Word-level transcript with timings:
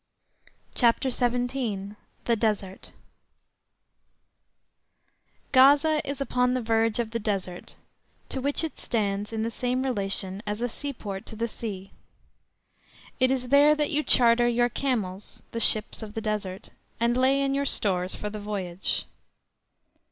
CHAPTER 0.73 1.11
XVII—THE 1.11 2.35
DESERT 2.35 2.91
Gaza 5.51 6.01
is 6.03 6.19
upon 6.19 6.55
the 6.55 6.61
verge 6.63 6.97
of 6.97 7.11
the 7.11 7.19
Desert, 7.19 7.75
to 8.29 8.41
which 8.41 8.63
it 8.63 8.79
stands 8.79 9.31
in 9.31 9.43
the 9.43 9.51
same 9.51 9.83
relation 9.83 10.41
as 10.47 10.59
a 10.63 10.67
seaport 10.67 11.27
to 11.27 11.35
the 11.35 11.47
sea. 11.47 11.91
It 13.19 13.29
is 13.29 13.49
there 13.49 13.75
that 13.75 13.91
you 13.91 14.01
charter 14.01 14.47
your 14.47 14.69
camels 14.69 15.43
("the 15.51 15.59
ships 15.59 16.01
of 16.01 16.15
the 16.15 16.21
Desert"), 16.21 16.71
and 16.99 17.15
lay 17.15 17.39
in 17.39 17.53
your 17.53 17.67
stores 17.67 18.15
for 18.15 18.31
the 18.31 18.39
voyage. 18.39 19.05